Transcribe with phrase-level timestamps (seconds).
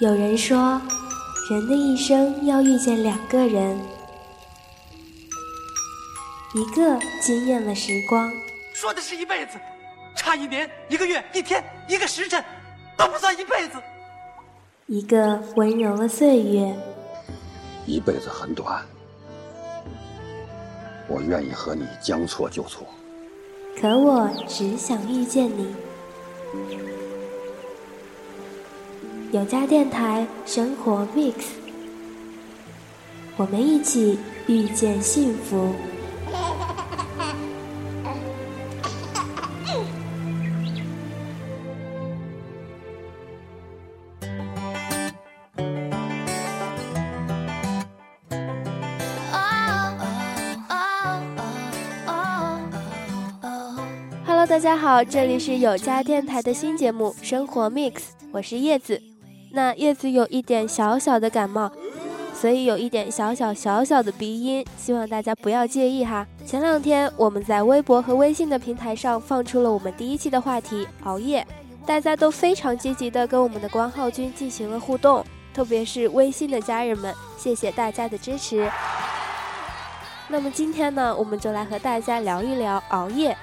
[0.00, 0.80] 有人说，
[1.50, 3.76] 人的一生要遇见两个人，
[6.54, 8.30] 一个惊艳了时光，
[8.72, 9.58] 说的是一辈子，
[10.14, 12.44] 差一年、一个月、一天、一个时辰，
[12.96, 13.78] 都不算一辈子；
[14.86, 16.72] 一个温柔了岁月，
[17.84, 18.80] 一辈子很短，
[21.08, 22.86] 我愿意和你将错就错。
[23.80, 25.74] 可我只想遇见你。
[29.30, 31.34] 有家电台生活 mix，
[33.36, 35.74] 我们一起遇见幸福。
[54.24, 57.92] Hello，大家好，这里是有家电台的新节目《生活 Mix》，
[58.32, 58.98] 我是叶子。
[59.50, 61.70] 那叶子有一点小小的感冒，
[62.34, 66.26] 所以有一点小小小小的鼻音，希望大家不要介意哈。
[66.46, 71.46] 前两天我们在微博和微信的平台上放出了我们第一期的话题——熬夜，
[71.86, 75.24] 大家都非常积极的跟我们的关浩君进行了互动，
[75.54, 78.70] 特别是微信的家人们，谢谢大家的支持。
[80.28, 83.36] 那么今天呢，我们就来和大家聊一聊熬夜。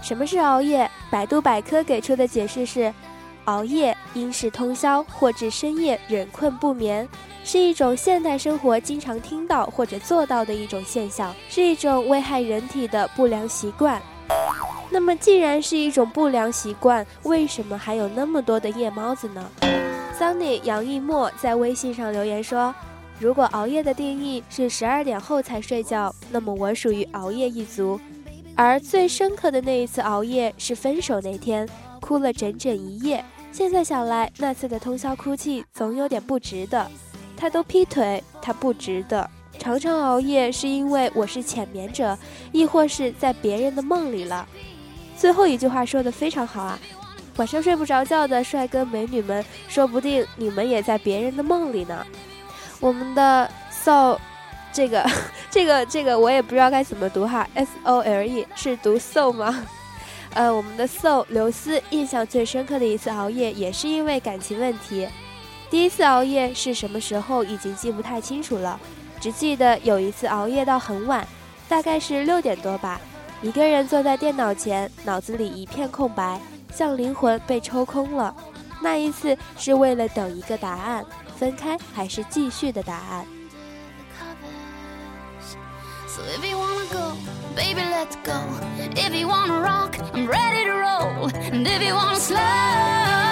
[0.00, 0.88] 什么是熬夜？
[1.10, 2.92] 百度百科给出的解释是：
[3.46, 7.06] 熬夜因是通宵或至深夜忍困不眠，
[7.44, 14.00] 是一种现代生活经常听到或者做到的一种现象，是一种危害人体的不良习惯。
[14.90, 19.50] 那么，既然是一种不良习惯，为什么还有那么多的夜猫子呢
[20.18, 22.72] ？Sunny 杨一墨在微信上留言说
[23.18, 28.00] ：“如果熬夜的定义是十二点后才睡觉，那么我属于熬夜一族。”
[28.56, 31.68] 而最深刻的那一次熬夜是分手那天，
[32.00, 33.24] 哭了整整一夜。
[33.54, 36.90] 现在想来，那次的通宵哭泣总有点不值得。
[37.36, 39.30] 他都劈腿，他不值得。
[39.60, 42.18] 常常熬夜是因为我是浅眠者，
[42.50, 44.44] 亦或是在别人的梦里了。
[45.16, 46.76] 最后一句话说的非常好啊！
[47.36, 52.04] 晚上睡不着觉的帅哥美女们，说不定你们也在别人的梦里呢。
[52.80, 54.18] 我们的 so。
[54.74, 55.08] 这个，
[55.48, 59.64] 这个，这个我也不知道该怎么读哈，S O L E 是读 so 吗？
[60.34, 65.08] 呃，我们的 so 刘思印象最深刻的一次熬夜也是因为感情问题。
[65.70, 68.78] 第一次熬夜是什么时候已经记不太清楚了，
[69.20, 71.26] 只记得有一次熬夜到很晚，
[71.68, 73.00] 大概是六点多吧，
[73.42, 76.40] 一个人坐在电脑前，脑子里一片空白，
[76.72, 78.34] 像灵魂被抽空了。
[78.82, 81.04] 那一次是为了等一个答案，
[81.36, 83.24] 分开还是继续的答案。
[86.14, 87.16] So if you wanna go,
[87.56, 88.40] baby, let's go.
[88.78, 91.28] If you wanna rock, I'm ready to roll.
[91.34, 93.23] And if you wanna slow.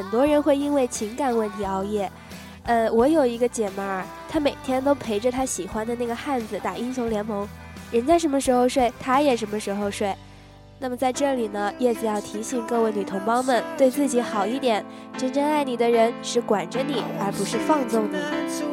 [0.00, 2.10] 很多人会因为情感问题熬夜，
[2.62, 7.46] 呃，我有一个姐妹儿，她每天都陪着她喜欢的那个汉子打英雄联盟，
[7.92, 10.16] 人家什么时候睡，她也什么时候睡。
[10.78, 14.82] 那么在这里呢，叶子要提醒各位女同胞们，对自己好一点，
[15.18, 18.69] 真正爱你的人是管着你，而不是放纵你。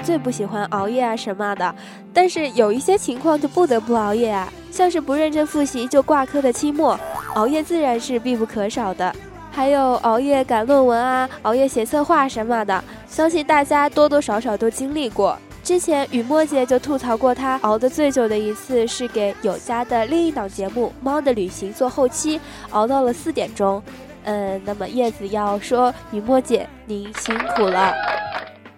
[0.00, 1.74] 最不喜欢熬夜啊什么的，
[2.12, 6.98] 但是有一些情况就不得不熬夜啊，像是不认真复习就挂科的期末，
[7.34, 9.14] 熬夜自然是必不可少的。
[9.50, 15.36] 还有熬夜赶论文啊，熬夜写策划什么的，相信大家多多少少都经历过。
[15.62, 22.40] 之前雨墨姐就吐槽过，她熬得最久的一次是给有家的另一档节目《猫的旅行》做后期，
[22.70, 23.80] 熬到了四点钟。
[24.24, 27.92] 嗯，那么叶子要说雨墨姐您辛苦了。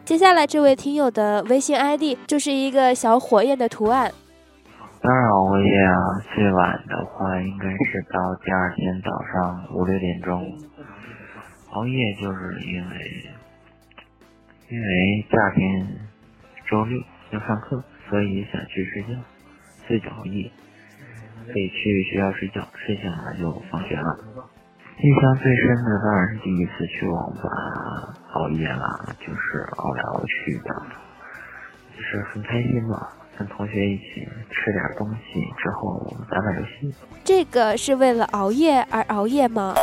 [0.04, 4.12] 接下来这位听友的微信 ID 就是一个小火焰的图案。
[5.00, 5.96] 当然熬夜啊，
[6.34, 10.58] 最晚的话应该是到第二天早上五六点钟。
[11.70, 12.96] 熬夜就是因为，
[14.68, 15.86] 因为第二天
[16.68, 19.08] 周六要上课，所以想去睡觉，
[19.88, 20.50] 所以熬夜。
[21.46, 24.18] 可以去学校睡觉，睡醒了就放学了。
[24.96, 30.74] 印象最深的当然是第一次去网吧熬夜了，就是熬来熬去的，
[31.96, 36.94] 就是很开心嘛，跟同学一起吃点东西之后打打游戏。
[37.24, 39.74] 这个是为了熬夜而熬夜吗？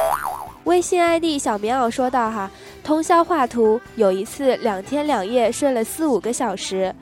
[0.64, 2.50] 微信 ID 小棉袄说道：“哈，
[2.84, 6.94] 通宵画图，有一次两天两夜睡了四五个小时。”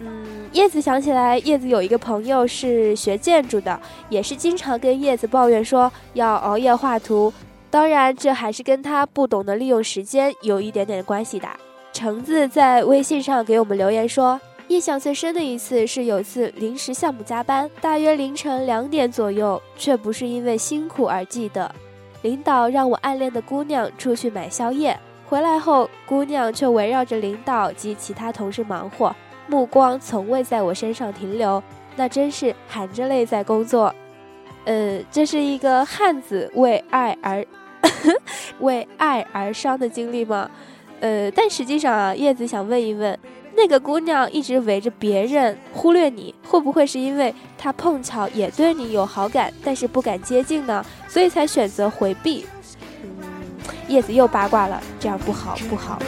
[0.00, 7.32] 嗯，叶子想起来，叶子有一个朋友是学建筑的，也是经常跟叶子抱怨说要熬夜画图。
[7.70, 11.48] 当然，这还是跟他不懂得利用时间有一点点关系的。
[11.90, 14.38] 橙子在微信上给我们留言说，
[14.68, 21.74] 印象最深的一次是有次临时项目加班，大约凌晨两点左右，却不是因为辛苦而记得。
[22.20, 29.16] 领导让我暗恋的姑娘出去买宵夜，回来后，姑娘却围绕着领导及其他同事忙活。
[29.52, 31.62] 目光从未在我身上停留，
[31.94, 33.94] 那真是含着泪在工作。
[34.64, 37.44] 呃，这是一个汉子为爱而
[38.60, 40.50] 为爱而伤的经历吗？
[41.00, 43.18] 呃，但实际上啊，叶子想问一问，
[43.54, 50.82] 那个姑娘一直围着别人忽略你，会不会是因为她碰巧也对你有好感，但是不敢接近呢？
[51.06, 52.46] 所以才选择回避？
[53.02, 53.12] 嗯，
[53.86, 55.98] 叶子又八卦了，这样不好，不好。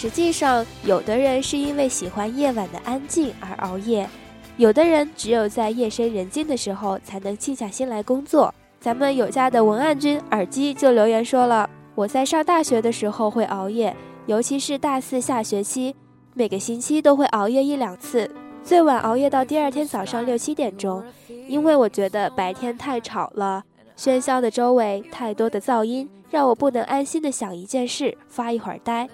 [0.00, 4.08] 实际上，有的人是因为喜欢夜晚的安静而熬夜，
[4.56, 8.54] 有的人只有在夜深人静的时候才能静下心来工作。
[8.80, 13.94] 咱们有家的文案君耳机就留言说了：“我在上大学的时候会熬夜，
[14.24, 15.94] 尤其是大四下学期，
[16.32, 21.04] 每个星期都会熬夜一两次，最晚熬夜到第二天早上六七点钟，
[21.46, 23.62] 因为我觉得白天太吵了，
[23.98, 29.06] 喧嚣的周围太多的噪音，让我不能安心的想一件事，发一会儿呆。”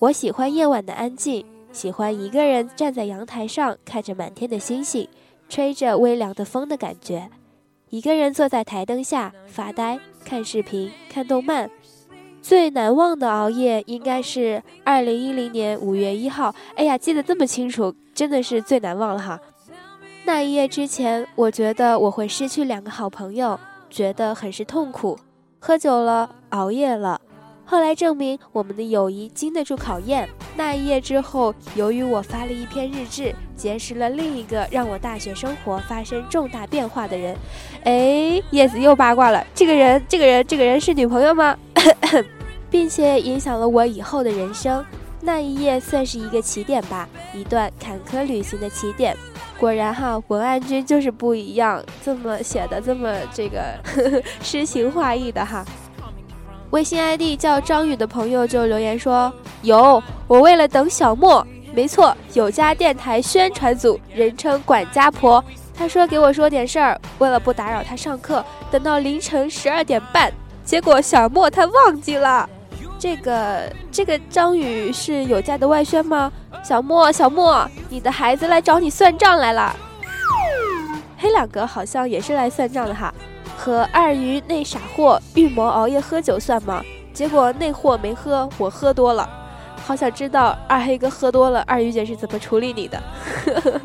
[0.00, 5.08] 我喜欢夜晚的安静，喜欢一个人站在阳台上看着满天的星星，
[5.48, 7.28] 吹着微凉的风的感觉。
[7.90, 11.68] 一个人坐在台灯下发呆，看视频，看动漫。
[12.40, 16.54] 最难忘的熬夜应该是二零一零年五月一号。
[16.76, 19.40] 哎呀，记得这么清楚，真的是最难忘了哈。
[20.24, 23.58] 那一夜之前，我觉得我会失去两个好朋友，
[23.90, 25.18] 觉得很是痛苦。
[25.58, 27.17] 喝酒了，熬夜了。
[27.70, 30.26] 后来证明我们的友谊经得住考验。
[30.56, 37.36] 那一夜之后，由于我发了一篇日志，结识了另一个让我大学生活发生重大变化的人。
[37.84, 41.54] 哎，叶子又八卦了，这个人，这个人，这个人是女朋友吗？
[42.70, 44.82] 并且影响了我以后的人生。
[45.20, 49.14] 那一夜算是一个起点吧，一段坎坷旅行的起点。
[49.60, 53.78] 果然哈，文案君就是不一样，这么写的这么这个
[54.40, 55.62] 诗情画意的哈。
[56.70, 59.32] 微信 ID 叫张宇的朋友就留言说
[59.62, 65.42] ：“有，我为了等小莫，没错，有家电台宣传组，人称管家婆。
[65.74, 70.30] 他说给我说点事儿，为了不打扰他上课，等到凌晨十二点半，
[70.62, 72.46] 结果小莫他忘记了。
[72.98, 76.30] 这个这个张宇是有家的外宣吗？
[76.62, 79.74] 小莫小莫，你的孩子来找你算账来了。
[81.16, 83.14] 黑两个好像也是来算账的哈。”
[83.58, 86.80] 和二鱼那傻货预谋熬夜喝酒算吗？
[87.12, 89.28] 结果那货没喝，我喝多了。
[89.84, 93.02] 好想知道二黑哥喝多了，二鱼姐是怎么处理你的？
[93.44, 93.80] 呵 呵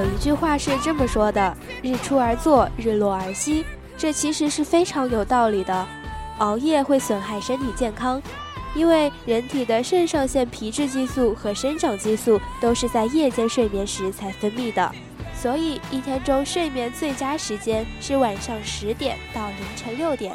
[0.00, 1.54] 有一句话是这么说的
[1.84, 3.66] ：“日出而作，日落而息。”
[3.98, 5.86] 这其实是非常有道理的。
[6.38, 8.22] 熬夜会损害身体健康，
[8.74, 14.90] 因为人体的肾上腺皮质激素和生长激素都是在夜间睡眠时才分泌的，
[15.34, 20.34] 所以一天中睡眠最佳时间是晚上十点到凌晨六点。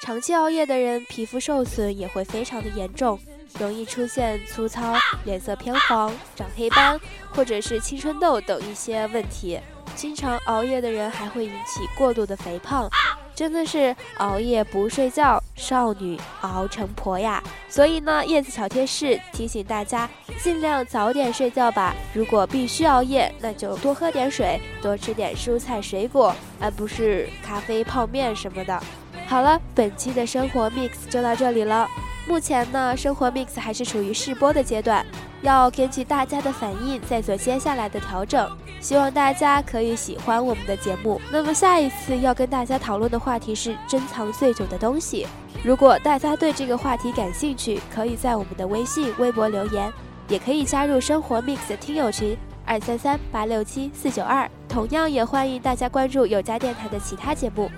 [0.00, 3.20] 长期熬夜的人，皮肤受损也会非常的严重，
[3.58, 7.00] 容易出现粗糙、脸色偏黄、长黑斑，
[7.30, 9.58] 或者是青春痘等一些问题。
[9.94, 12.88] 经常熬夜的人还会引起过度的肥胖。
[13.34, 17.40] 真的是熬夜不睡觉，少女熬成婆呀！
[17.68, 20.10] 所以呢，叶子小贴士提醒大家，
[20.42, 21.94] 尽量早点睡觉吧。
[22.12, 28.82] 如果必须熬夜，那就多喝点水，多吃点蔬菜水果，而不是咖啡、泡面什么的。
[29.28, 31.86] 好了，本期的生活 mix 就到这里了。
[32.28, 35.04] 目前呢，生活 mix 还是处于试播的阶段，
[35.40, 38.46] 要根据大家的反应再做接下来的调整。
[38.80, 41.18] 希望大家可以喜欢我们的节目。
[41.32, 45.26] 那么下一次要跟大家讨论的话题是珍藏最久的东西。
[45.64, 49.90] 如果大家对这个话题感兴趣，可以在我们的微信、微博留言，
[50.28, 54.48] 也可以加入生活 mix 的听友群二三三八六七四九二。
[54.68, 57.70] 同样也欢迎大家关注有家电台的其他节目。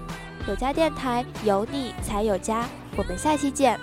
[0.48, 2.66] 有家电台有你才有家，
[2.96, 3.78] 我们下期见。